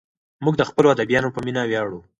[0.43, 1.99] موږ د خپلو ادیبانو په مینه ویاړو.